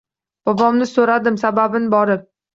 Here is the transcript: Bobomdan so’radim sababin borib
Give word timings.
Bobomdan 0.49 0.89
so’radim 0.93 1.39
sababin 1.45 1.89
borib 1.95 2.27